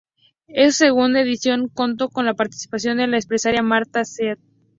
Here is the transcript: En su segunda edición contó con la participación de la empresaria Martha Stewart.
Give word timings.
En 0.47 0.71
su 0.71 0.77
segunda 0.79 1.21
edición 1.21 1.67
contó 1.69 2.09
con 2.09 2.25
la 2.25 2.33
participación 2.33 2.97
de 2.97 3.05
la 3.05 3.19
empresaria 3.19 3.61
Martha 3.61 4.03
Stewart. 4.03 4.39